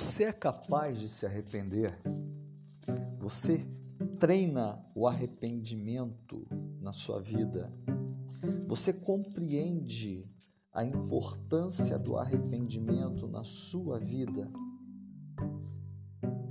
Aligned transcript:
Você 0.00 0.22
é 0.22 0.32
capaz 0.32 0.96
de 0.96 1.08
se 1.08 1.26
arrepender? 1.26 1.92
Você 3.18 3.66
treina 4.20 4.80
o 4.94 5.08
arrependimento 5.08 6.46
na 6.80 6.92
sua 6.92 7.20
vida? 7.20 7.68
Você 8.68 8.92
compreende 8.92 10.24
a 10.72 10.84
importância 10.84 11.98
do 11.98 12.16
arrependimento 12.16 13.26
na 13.26 13.42
sua 13.42 13.98
vida? 13.98 14.48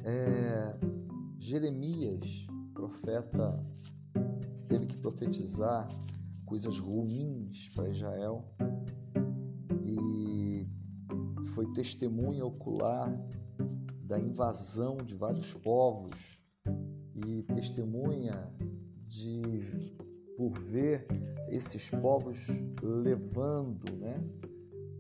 É, 0.03 0.77
Jeremias, 1.39 2.27
profeta, 2.73 3.65
teve 4.67 4.87
que 4.87 4.97
profetizar 4.97 5.87
coisas 6.45 6.77
ruins 6.77 7.69
para 7.69 7.87
Israel 7.87 8.45
foi 11.57 11.65
testemunha 11.71 12.45
ocular 12.45 13.11
da 14.07 14.17
invasão 14.17 14.95
de 14.97 15.13
vários 15.15 15.53
povos 15.53 16.41
e 17.13 17.43
testemunha 17.53 18.49
de 19.05 19.93
por 20.37 20.57
ver 20.59 21.05
esses 21.49 21.89
povos 21.89 22.47
levando, 22.81 23.91
né, 23.97 24.23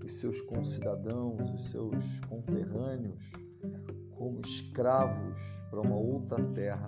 os 0.03 0.13
seus 0.19 0.41
concidadãos, 0.41 1.49
os 1.53 1.69
seus 1.69 2.19
conterrâneos 2.27 3.23
como 4.11 4.41
escravos 4.41 5.37
para 5.69 5.81
uma 5.81 5.95
outra 5.95 6.43
terra. 6.53 6.87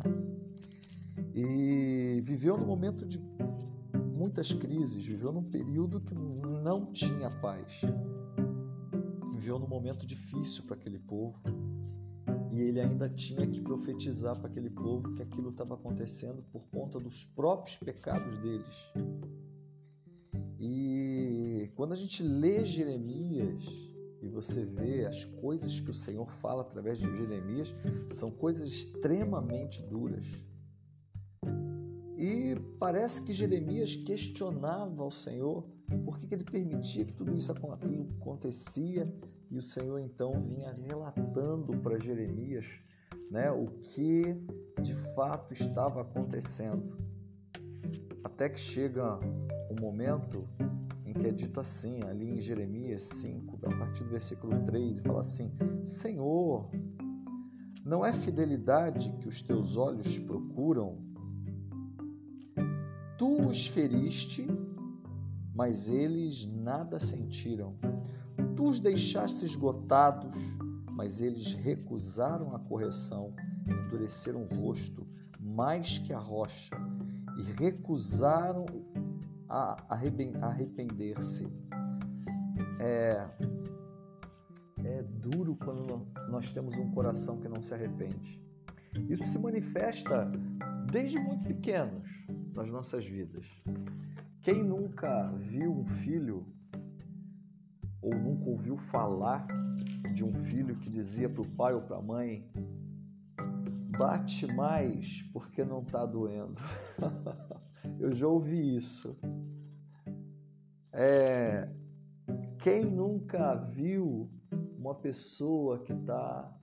E 1.33 2.21
viveu 2.25 2.57
num 2.57 2.65
momento 2.65 3.05
de 3.05 3.19
muitas 4.13 4.51
crises, 4.51 5.05
viveu 5.05 5.31
num 5.31 5.43
período 5.43 6.01
que 6.01 6.15
não 6.15 6.91
tinha 6.91 7.29
paz 7.29 7.81
viveu 9.49 9.57
num 9.57 9.67
momento 9.67 10.05
difícil 10.05 10.63
para 10.65 10.75
aquele 10.75 10.99
povo 10.99 11.41
e 12.51 12.61
ele 12.61 12.79
ainda 12.79 13.07
tinha 13.09 13.45
que 13.45 13.61
profetizar 13.61 14.37
para 14.37 14.49
aquele 14.49 14.69
povo 14.69 15.13
que 15.13 15.21
aquilo 15.21 15.49
estava 15.49 15.75
acontecendo 15.75 16.43
por 16.51 16.67
conta 16.67 16.97
dos 16.97 17.25
próprios 17.25 17.77
pecados 17.77 18.37
deles. 18.39 18.75
E 20.59 21.71
quando 21.75 21.93
a 21.93 21.95
gente 21.95 22.23
lê 22.23 22.65
Jeremias 22.65 23.63
e 24.21 24.27
você 24.27 24.65
vê 24.65 25.05
as 25.05 25.23
coisas 25.23 25.79
que 25.79 25.91
o 25.91 25.93
Senhor 25.93 26.29
fala 26.41 26.61
através 26.61 26.99
de 26.99 27.05
Jeremias, 27.15 27.73
são 28.11 28.29
coisas 28.29 28.69
extremamente 28.69 29.81
duras. 29.83 30.25
E 32.17 32.55
parece 32.77 33.21
que 33.23 33.31
Jeremias 33.31 33.95
questionava 33.95 35.01
ao 35.01 35.09
Senhor 35.09 35.63
por 36.03 36.19
que, 36.19 36.33
ele 36.33 36.43
permitia 36.43 37.05
que 37.05 37.13
tudo 37.13 37.33
isso 37.35 37.51
acontecia 37.51 39.05
e 39.49 39.57
o 39.57 39.61
Senhor 39.61 39.99
então 39.99 40.41
vinha 40.43 40.71
relatando 40.71 41.77
para 41.79 41.97
Jeremias 41.97 42.81
né, 43.29 43.51
o 43.51 43.67
que 43.81 44.35
de 44.81 44.95
fato 45.15 45.53
estava 45.53 46.01
acontecendo. 46.01 46.97
Até 48.23 48.49
que 48.49 48.59
chega 48.59 49.19
um 49.71 49.81
momento 49.81 50.47
em 51.05 51.13
que 51.13 51.27
é 51.27 51.31
dito 51.31 51.59
assim, 51.59 52.01
ali 52.07 52.37
em 52.37 52.41
Jeremias 52.41 53.03
5, 53.03 53.59
a 53.63 53.77
partir 53.77 54.03
do 54.03 54.11
versículo 54.11 54.63
3, 54.65 54.99
e 54.99 55.01
fala 55.01 55.21
assim: 55.21 55.51
Senhor, 55.83 56.69
não 57.83 58.05
é 58.05 58.13
fidelidade 58.13 59.11
que 59.19 59.27
os 59.27 59.41
teus 59.41 59.77
olhos 59.77 60.19
procuram? 60.19 60.97
Tu 63.17 63.47
os 63.47 63.67
feriste, 63.67 64.47
mas 65.53 65.89
eles 65.89 66.45
nada 66.45 66.99
sentiram. 66.99 67.75
Tu 68.59 68.65
os 68.65 68.77
deixaste 68.77 69.45
esgotados, 69.45 70.35
mas 70.91 71.21
eles 71.21 71.53
recusaram 71.53 72.53
a 72.53 72.59
correção, 72.59 73.33
endureceram 73.65 74.43
o 74.43 74.53
rosto 74.53 75.07
mais 75.39 75.97
que 75.99 76.11
a 76.11 76.19
rocha 76.19 76.75
e 77.37 77.41
recusaram 77.57 78.65
a 79.47 79.77
arrepender-se. 79.87 81.47
É, 82.81 83.29
é 84.83 85.03
duro 85.03 85.55
quando 85.55 86.05
nós 86.27 86.51
temos 86.51 86.75
um 86.75 86.91
coração 86.91 87.39
que 87.39 87.47
não 87.47 87.61
se 87.61 87.73
arrepende. 87.73 88.43
Isso 89.07 89.23
se 89.23 89.39
manifesta 89.39 90.29
desde 90.91 91.17
muito 91.17 91.47
pequenos 91.47 92.09
nas 92.53 92.69
nossas 92.69 93.05
vidas. 93.05 93.45
Quem 94.41 94.61
nunca 94.61 95.31
viu 95.37 95.71
um 95.71 95.85
filho 95.85 96.45
ou 98.01 98.13
nunca 98.15 98.49
ouviu 98.49 98.77
falar 98.77 99.45
de 100.13 100.23
um 100.23 100.33
filho 100.45 100.75
que 100.75 100.89
dizia 100.89 101.29
para 101.29 101.41
o 101.41 101.55
pai 101.55 101.73
ou 101.73 101.81
para 101.81 101.97
a 101.97 102.01
mãe: 102.01 102.49
bate 103.97 104.47
mais 104.47 105.21
porque 105.33 105.63
não 105.63 105.81
está 105.81 106.05
doendo. 106.05 106.61
Eu 107.99 108.13
já 108.13 108.27
ouvi 108.27 108.75
isso. 108.75 109.17
É, 110.91 111.69
quem 112.59 112.83
nunca 112.83 113.55
viu 113.55 114.29
uma 114.77 114.95
pessoa 114.95 115.79
que 115.79 115.93
está 115.93 116.57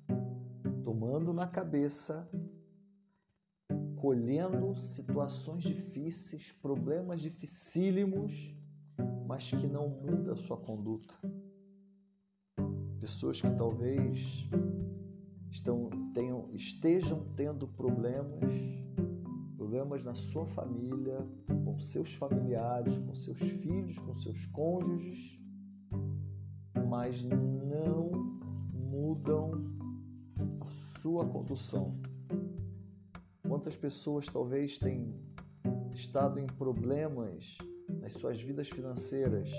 tomando 0.83 1.33
na 1.33 1.47
cabeça, 1.47 2.29
colhendo 3.97 4.77
situações 4.81 5.63
difíceis, 5.63 6.53
problemas 6.53 7.21
dificílimos, 7.21 8.56
mas 9.37 9.51
que 9.51 9.67
não 9.67 9.91
muda 9.91 10.33
a 10.33 10.35
sua 10.35 10.57
conduta. 10.57 11.15
Pessoas 12.99 13.39
que 13.39 13.51
talvez 13.51 14.49
estão, 15.51 15.91
tenham, 16.15 16.49
estejam 16.55 17.23
tendo 17.37 17.69
problemas, 17.69 18.51
problemas 19.55 20.07
na 20.07 20.15
sua 20.15 20.47
família, 20.47 21.19
com 21.67 21.79
seus 21.79 22.15
familiares, 22.15 22.97
com 22.97 23.15
seus 23.15 23.39
filhos, 23.39 23.99
com 23.99 24.17
seus 24.17 24.47
cônjuges, 24.47 25.39
mas 26.89 27.23
não 27.23 28.11
mudam 28.73 29.51
a 30.63 30.71
sua 30.99 31.29
condução. 31.29 32.01
Quantas 33.47 33.77
pessoas 33.77 34.25
talvez 34.25 34.79
têm 34.79 35.15
estado 35.95 36.41
em 36.41 36.47
problemas 36.47 37.59
nas 38.07 38.13
suas 38.13 38.41
vidas 38.41 38.71
financeiras, 38.71 39.51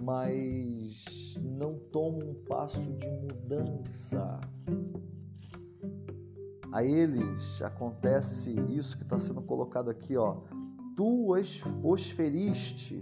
mas 0.00 1.36
não 1.42 1.76
tomam 1.90 2.30
um 2.30 2.34
passo 2.44 2.80
de 2.80 3.08
mudança. 3.08 4.40
A 6.70 6.84
eles 6.84 7.60
acontece 7.62 8.54
isso 8.68 8.96
que 8.96 9.02
está 9.02 9.18
sendo 9.18 9.42
colocado 9.42 9.90
aqui, 9.90 10.16
ó. 10.16 10.36
Tu 10.96 11.32
os, 11.32 11.64
os 11.82 12.12
feriste, 12.12 13.00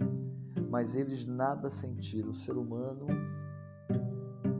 mas 0.71 0.95
eles 0.95 1.27
nada 1.27 1.69
sentiram. 1.69 2.31
O 2.31 2.35
ser 2.35 2.57
humano, 2.57 3.05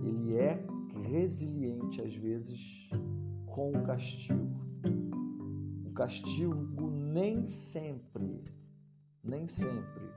ele 0.03 0.37
é 0.37 0.63
resiliente 1.09 2.03
às 2.03 2.15
vezes 2.15 2.87
com 3.47 3.71
o 3.71 3.81
castigo. 3.81 4.47
O 5.87 5.91
castigo 5.91 6.91
nem 6.91 7.43
sempre 7.43 8.43
nem 9.29 9.45
sempre 9.47 10.09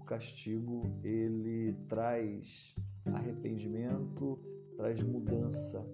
o 0.00 0.04
castigo 0.04 0.82
ele 1.04 1.74
traz 1.88 2.74
arrependimento, 3.12 4.38
traz 4.76 5.02
mudança. 5.02 5.86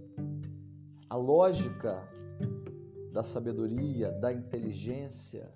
A 1.10 1.16
lógica 1.16 2.09
da 3.12 3.25
sabedoria, 3.25 4.12
da 4.12 4.32
inteligência, 4.32 5.53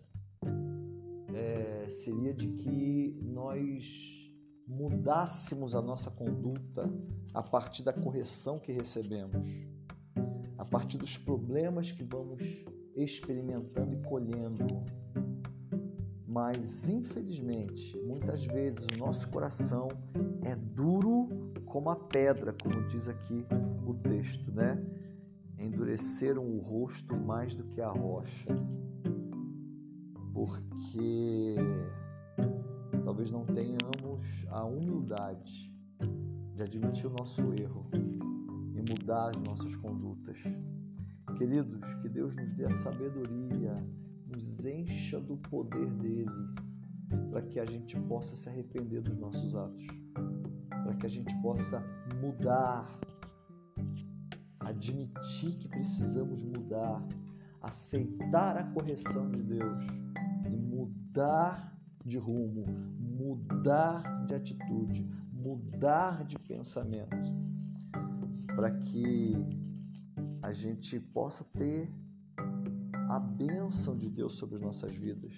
é, 1.32 1.88
seria 1.88 2.34
de 2.34 2.48
que 2.48 3.16
nós 3.22 4.34
mudássemos 4.66 5.74
a 5.74 5.82
nossa 5.82 6.10
conduta 6.10 6.90
a 7.32 7.42
partir 7.42 7.82
da 7.82 7.92
correção 7.92 8.58
que 8.58 8.72
recebemos, 8.72 9.46
a 10.58 10.64
partir 10.64 10.98
dos 10.98 11.16
problemas 11.16 11.92
que 11.92 12.02
vamos 12.02 12.42
experimentando 12.94 13.94
e 13.94 14.02
colhendo 14.02 14.66
mas 16.32 16.88
infelizmente, 16.88 17.94
muitas 17.98 18.46
vezes 18.46 18.86
o 18.94 18.98
nosso 18.98 19.28
coração 19.28 19.88
é 20.42 20.56
duro 20.56 21.28
como 21.66 21.90
a 21.90 21.96
pedra, 21.96 22.54
como 22.62 22.82
diz 22.88 23.06
aqui 23.06 23.44
o 23.86 23.92
texto, 23.92 24.50
né? 24.50 24.82
Endureceram 25.58 26.42
o 26.42 26.58
rosto 26.58 27.14
mais 27.14 27.54
do 27.54 27.64
que 27.64 27.82
a 27.82 27.90
rocha, 27.90 28.48
porque 30.32 31.56
talvez 33.04 33.30
não 33.30 33.44
tenhamos 33.44 34.46
a 34.48 34.64
humildade 34.64 35.70
de 36.54 36.62
admitir 36.62 37.08
o 37.08 37.14
nosso 37.18 37.42
erro 37.60 37.90
e 38.74 38.80
mudar 38.80 39.30
as 39.36 39.42
nossas 39.42 39.76
condutas. 39.76 40.38
Queridos, 41.36 41.94
que 41.96 42.08
Deus 42.08 42.34
nos 42.36 42.52
dê 42.52 42.64
a 42.64 42.70
sabedoria 42.70 43.74
nos 44.34 44.64
encha 44.64 45.20
do 45.20 45.36
poder 45.36 45.90
dele, 45.94 46.26
para 47.30 47.42
que 47.42 47.60
a 47.60 47.64
gente 47.64 47.98
possa 48.00 48.34
se 48.34 48.48
arrepender 48.48 49.02
dos 49.02 49.16
nossos 49.18 49.54
atos, 49.54 49.86
para 50.68 50.94
que 50.94 51.06
a 51.06 51.10
gente 51.10 51.34
possa 51.42 51.82
mudar 52.20 52.88
admitir 54.72 55.58
que 55.58 55.68
precisamos 55.68 56.42
mudar, 56.42 57.02
aceitar 57.60 58.56
a 58.56 58.64
correção 58.64 59.30
de 59.30 59.42
Deus 59.42 59.84
e 60.46 60.56
mudar 60.56 61.76
de 62.04 62.18
rumo, 62.18 62.64
mudar 62.98 64.24
de 64.26 64.34
atitude, 64.34 65.08
mudar 65.32 66.24
de 66.24 66.38
pensamento, 66.38 67.16
para 68.56 68.70
que 68.70 69.34
a 70.42 70.52
gente 70.52 70.98
possa 70.98 71.44
ter 71.44 71.88
a 73.12 73.20
bênção 73.20 73.94
de 73.94 74.08
Deus 74.08 74.32
sobre 74.38 74.54
as 74.54 74.62
nossas 74.62 74.94
vidas. 74.94 75.34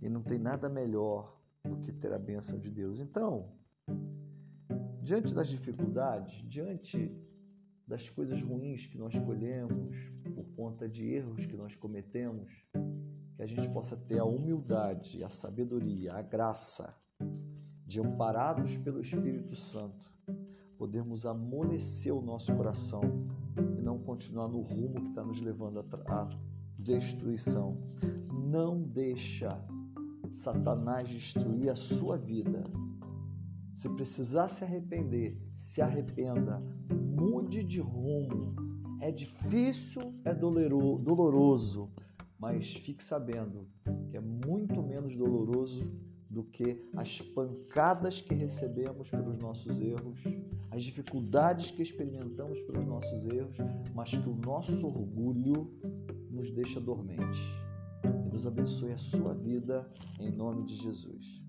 E 0.00 0.08
não 0.08 0.22
tem 0.22 0.38
nada 0.38 0.68
melhor 0.68 1.36
do 1.64 1.78
que 1.78 1.92
ter 1.92 2.12
a 2.12 2.18
bênção 2.18 2.60
de 2.60 2.70
Deus. 2.70 3.00
Então, 3.00 3.48
diante 5.02 5.34
das 5.34 5.48
dificuldades, 5.48 6.48
diante 6.48 7.12
das 7.88 8.08
coisas 8.08 8.40
ruins 8.40 8.86
que 8.86 8.96
nós 8.96 9.14
escolhemos 9.14 9.96
por 10.32 10.44
conta 10.54 10.88
de 10.88 11.04
erros 11.04 11.44
que 11.44 11.56
nós 11.56 11.74
cometemos, 11.74 12.48
que 13.34 13.42
a 13.42 13.46
gente 13.46 13.68
possa 13.70 13.96
ter 13.96 14.20
a 14.20 14.24
humildade, 14.24 15.24
a 15.24 15.28
sabedoria, 15.28 16.14
a 16.14 16.22
graça 16.22 16.96
de 17.84 18.00
amparados 18.00 18.78
pelo 18.78 19.00
Espírito 19.00 19.56
Santo, 19.56 20.08
podermos 20.78 21.26
amolecer 21.26 22.14
o 22.14 22.22
nosso 22.22 22.54
coração 22.54 23.02
e 23.56 23.82
não 23.82 23.98
continuar 23.98 24.48
no 24.48 24.60
rumo 24.60 25.00
que 25.00 25.08
está 25.08 25.24
nos 25.24 25.40
levando 25.40 25.84
à 26.06 26.28
destruição. 26.78 27.78
Não 28.32 28.82
deixa 28.82 29.48
Satanás 30.30 31.08
destruir 31.08 31.70
a 31.70 31.74
sua 31.74 32.16
vida. 32.16 32.62
Se 33.74 33.88
precisar 33.88 34.48
se 34.48 34.64
arrepender, 34.64 35.36
se 35.54 35.80
arrependa, 35.80 36.58
mude 36.90 37.62
de 37.62 37.80
rumo. 37.80 38.54
É 39.00 39.10
difícil, 39.10 40.14
é 40.24 40.34
doloroso, 40.34 41.90
mas 42.38 42.74
fique 42.74 43.02
sabendo 43.02 43.68
que 44.08 44.16
é 44.16 44.20
muito 44.20 44.82
menos 44.82 45.16
doloroso 45.16 45.90
do 46.30 46.42
que 46.44 46.88
as 46.96 47.20
pancadas 47.20 48.20
que 48.20 48.34
recebemos 48.34 49.08
pelos 49.10 49.38
nossos 49.38 49.80
erros, 49.80 50.20
as 50.74 50.82
dificuldades 50.82 51.70
que 51.70 51.82
experimentamos 51.82 52.60
pelos 52.62 52.84
nossos 52.84 53.24
erros, 53.32 53.56
mas 53.94 54.10
que 54.10 54.28
o 54.28 54.34
nosso 54.34 54.86
orgulho 54.86 55.72
nos 56.28 56.50
deixa 56.50 56.80
dormente. 56.80 57.40
Deus 58.28 58.44
abençoe 58.44 58.92
a 58.92 58.98
sua 58.98 59.34
vida 59.34 59.88
em 60.18 60.32
nome 60.32 60.64
de 60.64 60.74
Jesus. 60.74 61.40